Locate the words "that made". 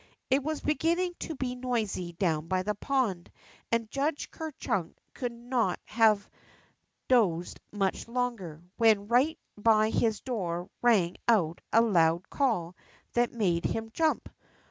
13.13-13.63